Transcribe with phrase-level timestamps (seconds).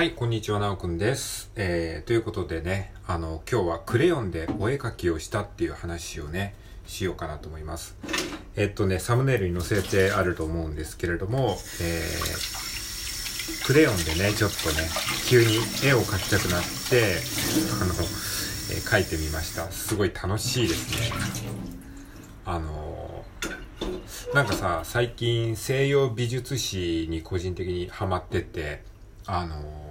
[0.00, 1.52] はい、こんにちは、なおくんです。
[1.56, 6.54] えー、ということでね、あの、今日はクレヨンでお絵描きをしたっていう話をね、
[6.86, 7.98] しようかなと思います。
[8.56, 14.88] えっとね、サムネイルに載せてあると思うんですけれども、えー、クレヨンでね、ちょっとね、
[15.28, 17.18] 急に絵を描きたくなって、
[17.82, 19.70] あの、えー描いてみました。
[19.70, 21.12] すごい楽しいですね。
[22.46, 23.22] あの
[24.32, 28.88] なんかさ、最近西洋美術史に個人的にハマってて、
[29.26, 29.89] あの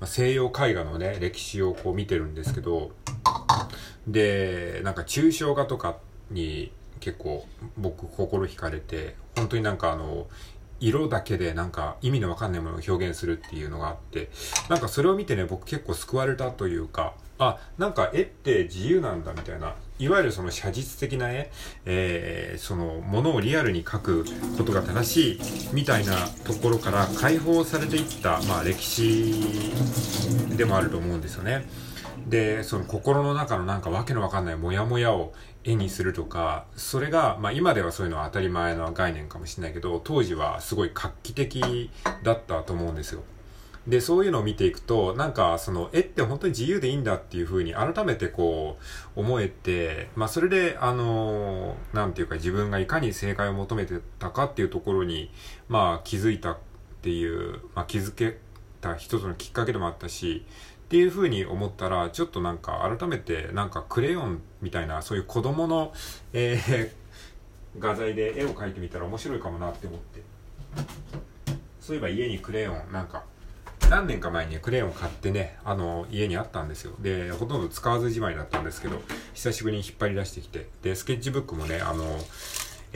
[0.00, 2.92] ま西洋絵画のね、歴史をこう見てるんですけど、
[4.06, 5.98] で、なんか抽象画とか
[6.30, 7.46] に結構
[7.76, 10.26] 僕心惹かれて、本当になんかあの、
[10.80, 14.30] 色だけでなんか意味のわかんないものを表現するっていうのがあって、
[14.68, 21.50] なんかそれを見てね、僕結構救われたというか、あ、なんか絵って自由なんだみたいな、いわゆるその写実的な絵、
[21.84, 24.24] えー、そのものをリアルに描く
[24.56, 25.40] ことが正しい
[25.72, 29.34] みたいなところから解放されていった、まあ歴史
[30.56, 31.66] でもあると思うんですよね。
[32.26, 35.32] で、その心の中のなんかわけのわかんないモヤモヤを
[35.64, 41.90] 絵にするとか、それが、まあ今ではそういうのは当たり前の概念かもしれないけど、当時はすごい画期的
[42.24, 43.22] だったと思うんですよ。
[43.86, 48.78] で、そういうのを見ていくと、なんか、その、絵って本当に自由でいいんだっていうふうに改めてこ
[49.16, 55.30] う、思えて、まあ、それで、あの、なんていうか自分がいかに正解を求めてたかっていうところに、
[55.68, 56.58] まあ、気づいたっ
[57.00, 58.38] ていう、まあ、気づけ
[58.80, 60.44] た一つのきっかけでもあったし、
[60.86, 65.92] っていうふうに思ったら、ちょっとなんか改めて、なんかクレヨンみたいな、そういう子供の、
[66.32, 66.90] えー、
[67.80, 70.22] 画材で絵を描いてみたら面白いかもなって思って。
[71.80, 73.24] そういえば家にクレヨン、なんか、
[73.90, 76.92] 何年か前にクレヨン買ってね、あの、家にあったんですよ。
[77.00, 79.02] で、ほとんど使わずじまいだったんですけど、
[79.34, 82.04] 久しぶりに引っ張り出してきて、で、スケッチブックもね、あの、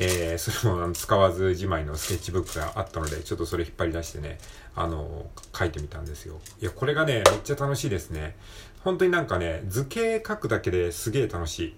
[0.03, 4.39] えー、それも使わずじまいのスケッチブックがあったので、ちょっとそれ引っ張り出してね、
[4.75, 6.41] あの、書いてみたんですよ。
[6.61, 8.35] いや、これがね、めっちゃ楽しいですね。
[8.83, 11.77] 本当になんかね、図形書くだけですげえ楽しい。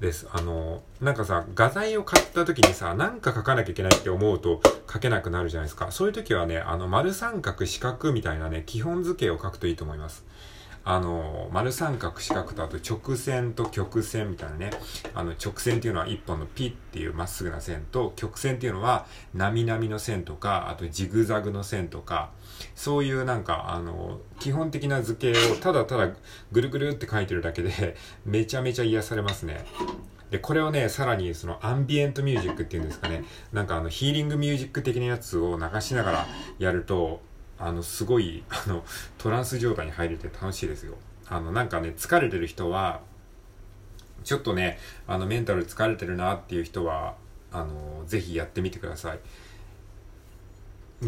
[0.00, 0.28] です。
[0.30, 4.60] あの、なんかさ、画材を買った時にさ、なんか書かなきゃいけないって思うと
[4.92, 5.90] 書けなくなるじゃないですか。
[5.90, 10.24] そういう時はね、あの、丸三角四角みたいなね、基本図形を書くといいと思います。
[10.88, 14.70] あの、丸三角四角とあと直線と曲線みたいなね。
[15.14, 19.04] あの、直線っていうのは一本のピっていうまっすぐな線と、曲線っていうのは、
[19.34, 22.30] なみなみの線とか、あとジグザグの線とか、
[22.76, 26.14] そういうなんか、あの、基本的な図形をただただ
[26.52, 29.66] ぐるぐるって書いてるだけで、 めちゃめちゃ癒されますね。
[30.30, 36.26] で、これをね、さらにそのアンビエントミュージックっていうんですかね、なんかあのヒーリングミュージック的なやつを流しながら
[36.60, 37.22] やると、
[37.58, 38.84] あの、すごい、あの、
[39.18, 40.94] トランス状態に入れて楽しいですよ。
[41.28, 43.00] あの、なんかね、疲れてる人は、
[44.24, 47.14] ちょっとね、あの、メンタル疲れてるなっていう人は、
[47.52, 49.20] あの、ぜひやってみてください。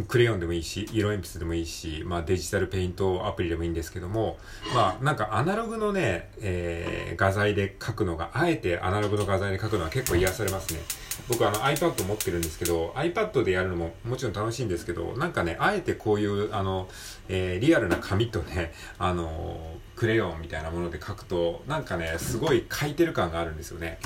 [0.07, 4.37] クレヨンでもいいし、色鉛筆でもいいし、まあデジタルペイントアプリでもいいんですけども、
[4.75, 10.81] まあなんかアナログのね、えー、画材で描くのが、あえてアナログの画材で描くのは結構癒されますね。
[11.27, 16.87] 僕あの iPad 持ってるんですけど、iPad でやるのももちろん楽しいんですけど、なんかね、あえてこういう、あの、
[17.31, 23.99] えー、リアルな紙とね、あのクレヨンみたいなもので描くと、なんかね、すごい描いてる感があるんですよね。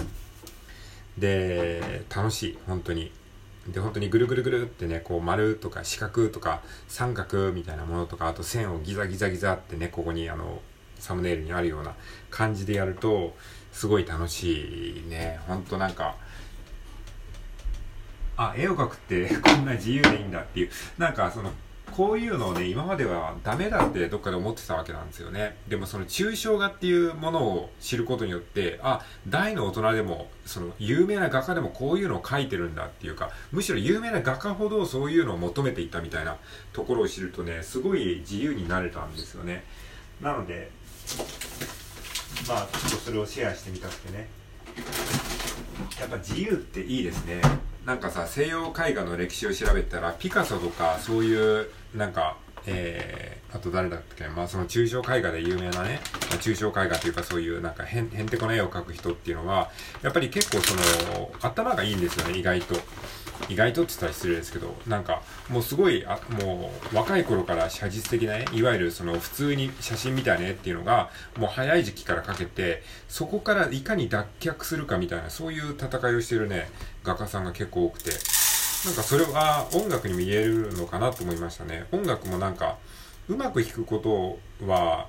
[1.18, 3.10] で、楽しい、本当に。
[3.68, 10.60] で、本当にぐるぐるぐるってね、こう丸とか四角とか三角みたいなものとか、あと線をギザギザギザってね、ここにあの、
[10.98, 11.94] サムネイルにあるような
[12.30, 13.36] 感じでやると、
[13.72, 15.40] すごい楽しいね。
[15.46, 16.16] ほんとなんか、
[18.36, 21.50] あ、絵を描くってこんな自由でいいんだっていう、なんかその、
[21.94, 25.56] こういうのをね、今まではダメだってどっかで思ってたわけなんですよね。
[25.68, 36.36] でもその抽象画っていうものを知ることによって、あ、大の大人でも、その有名な画家でもこういうのを描いてるんだっていうか、むしろ有名な画家ほどそういうのを求めていたみたいな
[36.72, 39.64] ところを知るとね、すごい自由になれたんですよね。
[40.20, 40.70] なので、
[42.48, 44.28] まあちょっとそれをシェアしてみたくてね。
[46.00, 47.40] やっぱ自由っていいですね。
[47.86, 56.00] なんかさ、西洋絵画の歴史を調べたら、ピカソとかそういう、なんか、えー、あと誰だっけまあその抽象絵画で有名なね、
[56.30, 59.70] まあ、抽象絵画というかそういうなんかへんへんてこな絵を描く人っていうのは、
[60.02, 60.74] やっぱり結構そ
[61.18, 62.76] の、頭がいいんですよね、意外と。
[63.48, 76.70] 意外とって言ったら失礼ですけど、なんか、もうすごい、あもう、若い頃から写実的な絵、いわゆるその普通に写真みたいな絵っていうのが、もう早い時期から描けて、そこからいかに脱却するかみたいな、そういう戦いをしてるね、
[77.04, 81.86] 画家さんが結構多くて、なんかそれは音楽にも言えるのかなと思いましたね。
[81.92, 82.78] 音楽もなんか、
[83.28, 83.98] うまく弾くこ
[84.60, 85.06] とは、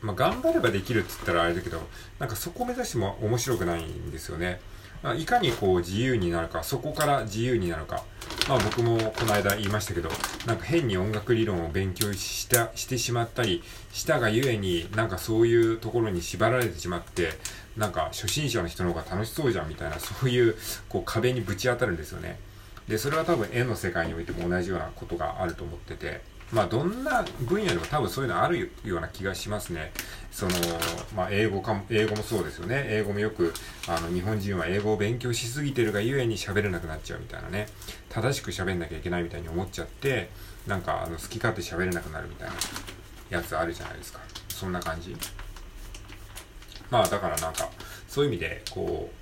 [0.00, 1.80] まあ、頑張ればできるって言ったらあれだけど、
[2.18, 4.60] なんかそこを目指しても面白くないんですよね。
[5.02, 8.04] まあ、いかにこう自由になるか、そこから自由になるか。
[8.48, 10.08] まあ僕もこの間言いましたけど、
[10.46, 13.62] なんか変に音楽理論を勉強したしてしまったり
[13.92, 17.32] したがゆえに、なんかそういうところに縛られてしまって、
[17.76, 20.56] なんか初心者の人の方が楽しそうじゃんみたいな、そういう
[20.88, 22.38] こう壁にぶち当たるんですよね。
[22.88, 26.20] で、それは多分絵の世界においても同じようなことがあると思ってて、
[26.52, 29.92] まあどんな分野でも多分そういうのあるような気がしますね。
[30.30, 30.52] その、
[31.16, 32.84] まあ英語かも、英語もそうですよね。
[32.88, 33.54] 英語もよく、
[33.88, 37.68] あの日本人は英語を勉強しすぎてるがゆえに喋れなくなっちゃうみたいなね。
[38.10, 40.28] 正しく喋んなきゃいけないみたいに思っちゃって、
[40.66, 42.54] なんかあの好き勝手喋れなくなるみたいな
[43.30, 44.20] やつあるじゃないですか。
[44.48, 45.16] そんな感じ。
[46.90, 47.70] まあだからなんか、
[48.08, 49.21] そういう意味で、こう、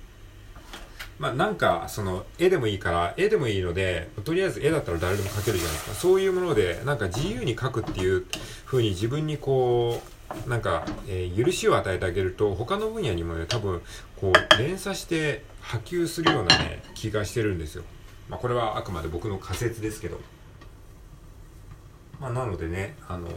[1.21, 5.93] まあなんか、その、絵でもいいから、絵でもいいので、とりあえず絵だったら誰でも描けるじゃないですか。
[5.93, 8.25] そういうもので、なんか自由に描くっていう
[8.65, 10.01] 風に自分にこ
[10.47, 13.83] う、なんか、えー、許しを与えてあげると、他の分野にもね、多分、
[14.19, 17.83] こう、連鎖して波及するようなね、気がしてるんですよ。
[18.27, 20.19] まあこれはあくまで僕の仮説ですけど。
[22.19, 23.27] まあなのでね、あの、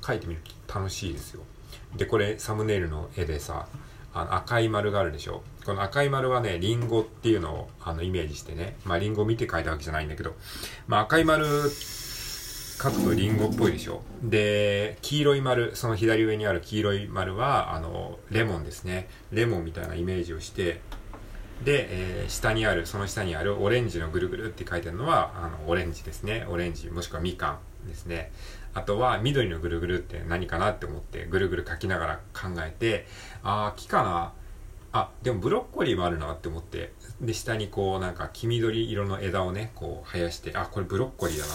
[0.00, 1.42] 描いてみると楽しいですよ。
[1.94, 3.68] で、これサムネイルの絵でさ、
[4.18, 5.42] あの赤い丸があるでしょ？
[5.64, 10.34] この赤い丸はね、リンゴっていうのをあのイメージしてね、まあリンゴ見て書いたわけじゃないんだけど、
[10.86, 14.02] まあ赤い丸書くとリンゴっぽいでしょ？
[14.22, 19.08] で、黄色い丸、その左上にある黄色い丸は、あの、レモンですね。
[19.32, 20.80] レモンみたいなイメージをして、
[21.64, 26.46] で、えー、下にある、その下にあるオレンジのぐるぐるって書いてあるのは、あの、オレンジですね。
[26.48, 27.58] オレンジ、もしくはみかん。
[27.86, 28.32] ですね。
[28.74, 33.06] あとは緑のぐるぐるって何かなって思ってぐるぐる書きながら考えて、
[33.42, 34.32] ああ、木かな？
[34.90, 41.52] あ、でもブロッコリーもあるなって思って、で、下にこうなんか黄緑色の枝をね、こう生やして、あ、これブロッコリーだな。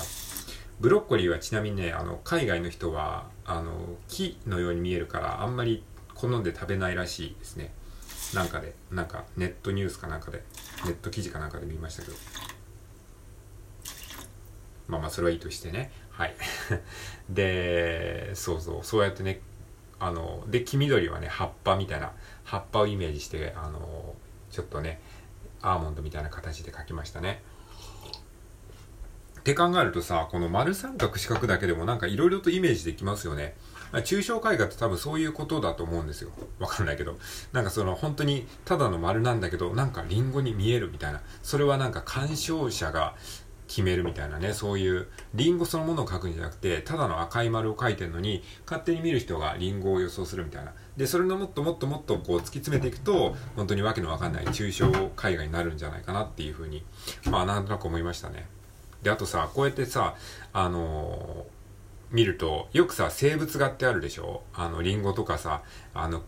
[0.79, 5.83] ブロッコリーはちなみにね、あの、海外の人は、あの、木のように見えるから、あんまり
[6.13, 7.71] 好んで食べないらしいですね。
[8.33, 10.43] なんかで、なんかネットニュースかなんかで、
[10.85, 12.17] ネット記事かなんかで見ましたけど。
[14.87, 15.91] まあまあ、それはいいとしてね。
[16.13, 16.35] はい。
[17.29, 19.41] で、そうそう、そうやってね、
[19.99, 22.11] あの、で、黄緑はね、葉っぱみたいな、
[22.43, 24.15] 葉っぱをイメージして、あの、
[24.51, 25.01] ちょっとね、
[25.61, 27.41] アーモンドみたいな形で描きましたね。
[29.39, 33.55] って考えるとさ、この丸三角四角だけでもなんか色々とイメージできますよね。
[33.91, 36.31] 抽象絵画って多分そういうことだと思うんですよ。
[36.59, 37.17] わかんないけど。
[37.51, 41.21] なんかその本当にただの丸なんだけど、なんかリンゴに見えるみたいな。
[41.41, 43.15] それはなんか鑑賞者が
[43.73, 50.73] 決めるみたいなね、そういうリンゴそのものを描くんじゃなくて、ただの赤い丸を描いてるのに、勝手に見る人がリンゴを予想するみたいな。
[50.95, 54.91] で、それのもっともっともっとこう突き詰めていくと、本当にわけのわかんない抽象
[55.27, 56.85] 絵画になるんじゃないかなっていうふうに、
[57.31, 58.47] まあなんとなく思いましたね。
[59.01, 60.15] で、あとさ、こうやってさ、
[60.53, 64.43] あのー、見ると、よくさ、生物画ってあるでしょ？
[64.53, 65.63] あの、リンゴとかさ、
[65.95, 66.21] あの、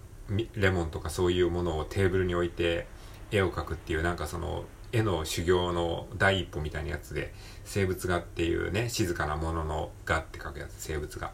[0.55, 2.87] レモンとかそういうものをテーブルに置いて
[3.29, 4.65] 絵を描くっていう、なんかその、
[4.95, 7.33] 絵の修行の第一歩みたいなやつで、
[7.65, 11.31] 生物画っていうね、静かなものの画って書くやつ、生物画。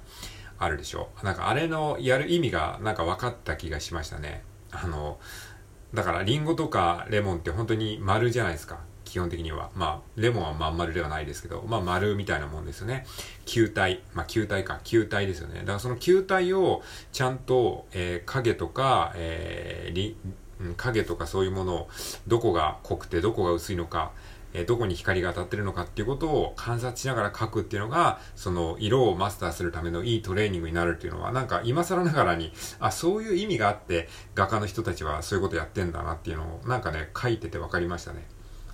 [0.58, 1.10] あるでしょ？
[1.24, 4.44] なんかあれのやる意味がなんか分かった気がしましたね。
[4.72, 5.20] あの、
[5.94, 8.80] だからリンゴとかレモンって本当に丸じゃないですか。
[9.04, 9.72] 基本的には。
[9.76, 13.06] まあ、レモンはまん丸ではないですけど、まあ丸みたいなもんですよね。
[13.46, 14.04] 球体。
[14.14, 14.80] まあ球体か。
[14.84, 15.62] 球体ですよね。
[15.62, 16.82] だからその球体を
[17.12, 20.16] ちゃんと、えー、影とか、えー、
[20.66, 21.90] うん影とかそういうものを
[22.28, 24.12] どこが濃くてどこが薄いのか、
[24.54, 38.28] えどこに光が当たってるのかっていうことを観察しながら描くっていうのが、その色をマスターするためのいいトレーニングになるっていうのは、なんか今更ながらに、あ、そういう意味があって、画家の人たちはそういうことやってんだなっていうのを、なんかね、書いてて分かりましたね。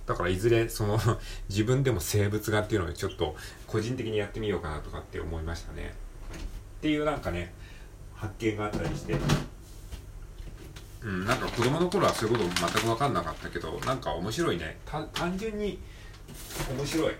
[0.06, 0.98] だからいずれ、その
[1.48, 5.94] 自分でも生物画っていうのをちょっと個人的にやってみようかなとかって思いましたね。
[6.78, 7.54] っていうなんかね、
[8.14, 9.14] 発見があったりして、
[11.02, 14.78] うん、なんか子供の頃はそういうこと全く分かんなかったけどなんか面白いね。
[14.84, 15.78] 単純に
[16.76, 17.14] 面白い。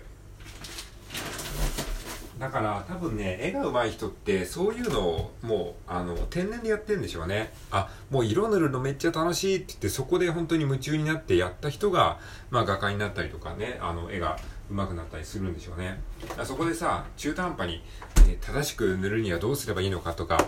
[2.39, 7.51] だから多分ね絵が上手い人ってそういうのをもうあの天然でやってるんでしょうね。
[7.69, 12.17] あもう色塗るのめっちゃ楽しいって言ってそこで本当に夢中になってやった人が、
[12.49, 14.39] まあ、画家になったりとかねあの絵が
[14.71, 15.99] 上手くなったりするんでしょうね。
[16.45, 17.81] そこでさ中途半端に、
[18.29, 20.45] え正しく塗るにはどうすればいいのかとか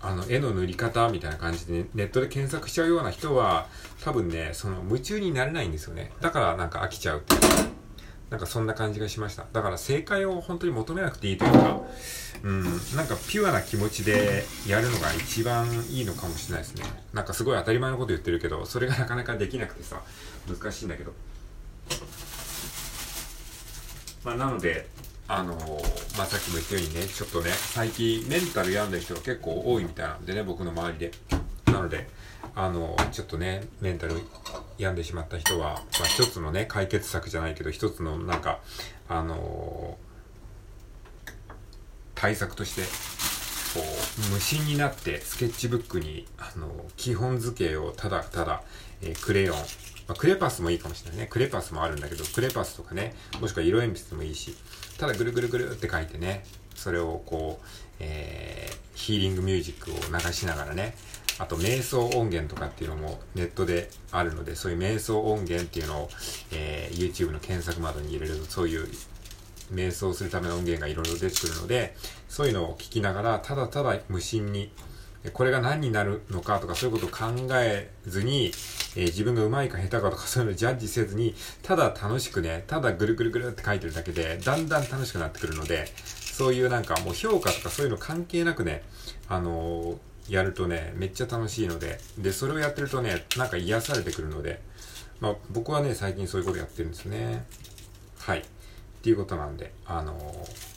[0.00, 3.66] あの、絵の塗り方みたいな感じで、ね、ネットで検索しちゃうような人は、
[4.02, 6.12] 多分ね、その夢中になれないんですよね。
[6.20, 7.46] だからなんか飽きちゃうっていうか、
[8.30, 9.46] なんかそんな感じがしました。
[9.52, 11.80] だから正解を本当に求めなくていいというか、
[12.42, 16.84] うん、なんかピュアな気持ちでやるのが一番いいのかもしれないですね。
[17.12, 20.02] なんかすごい当たり前のこと言ってるけど、それがなかなかできなくてさ、
[20.46, 21.12] 難しいんだけど。
[24.24, 24.88] まあなので、
[25.28, 25.54] あの、
[26.16, 31.12] まあ、さっきも言ったようにね、ちょっとね、最近メンタル病んでる人が結構多いみたいなんでね、僕の周りで。
[31.66, 32.08] なので、
[32.54, 34.14] あの、ちょっとね、メンタル
[34.78, 38.60] 病んでしまった人は、まあ、一つのね、解決策じゃないけど、一つのなんか、
[39.06, 39.98] あの、
[42.14, 42.82] 対策として、
[43.78, 43.84] こ
[44.30, 48.62] う、無心になってスケッチブックに、あの、基本図形をただただ、
[49.02, 49.64] えー、クレヨン、ま
[50.08, 51.26] あ、クレパスもいいかもしれないね。
[51.26, 54.56] クレパスもあるんだけど、クレパスとかね、もしくは色鉛筆でもいいし、
[54.98, 57.66] ただぐるぐるぐるって書いてね、それをこう、
[58.00, 60.94] えー、ヒーリングミュージックを流しながらね、
[61.38, 66.08] あと瞑想音源とかっていうのもネットであるので、そういう瞑想音源っていうのを、
[66.52, 68.88] えー、YouTube の検索窓に入れると、そういう
[69.72, 71.96] 瞑想するための音源がいろいろ出てくるので、
[72.28, 74.72] そういうのを聞きながら、ただただ無心に、
[75.32, 78.52] これが何になるのかとかそういうことを考えずに、
[78.96, 88.82] えー、自分が上手いか下手かとかそういうのをジャッジせずに、ただ楽しくね、ただぐるぐるぐるって書いてるだけで、だんだん楽しくなってくるので、そういうなんかもう評価とかそういうの関係なくね、
[89.28, 89.96] あのー
[90.28, 94.60] やるとね、めっちゃ楽しいので、で、それをやってるとね、なんか癒されてくるので、
[95.20, 97.44] まあ、僕はね、最近そういうことやってるんですね。
[98.18, 98.40] はい。
[98.40, 98.42] っ
[99.02, 100.67] ていうことなんで、あのー、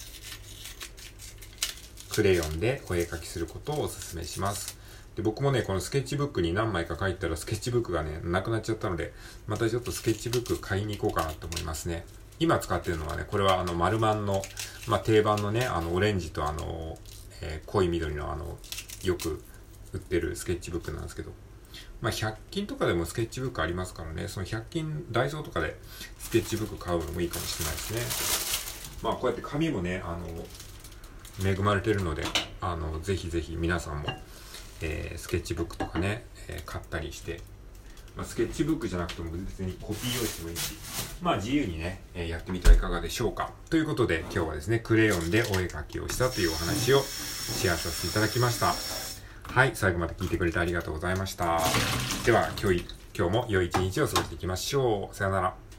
[2.12, 4.77] クレヨンでお絵描きすることをお勧めします。
[5.15, 9.13] で、僕もね、このスケッチブックに何枚か書いたら、スケッチブックがね、なくなっちゃったので、
[9.48, 12.06] またちょっとスケッチブック買いに行こうかなと思いますね。
[12.39, 14.41] 今使ってるのはね、これはあの、丸マンの、
[14.88, 16.98] まあ、定番のね、あの、オレンジとあの、
[17.41, 18.58] えー、濃い緑のあの、
[19.03, 19.44] よく
[19.94, 21.32] 売ってるスケッチブックなんですけど、
[22.01, 25.77] まあ、100均とかでもスケッチブックありますからね、その100均、ダイソーとかで
[26.18, 29.03] スケッチブック買うのもいいかもしれないですね。
[29.03, 30.27] まあ、こうやって紙もね、あの、
[31.43, 32.23] 恵まれてるので、
[32.59, 34.09] あの、ぜひぜひ皆さんも、
[34.81, 37.41] えー、スケッチブックとかね、えー、買ったりして、
[38.15, 40.73] まあ、スケッチブックじゃなくても別にコピー用紙もいいし、
[41.21, 43.51] まあ自由にね、えー、やってみてはいかがでしょうか。
[43.69, 48.73] ということで今日はですね、クレヨンでお絵描きをしたというお話をシェアさせていただきました。
[49.53, 51.61] はい、最後まで聞いてくれてありがとうございました。
[52.25, 52.85] では、今日、
[53.17, 55.15] 今日も良い一日を過ごしていきましょう。
[55.15, 55.70] さよなら。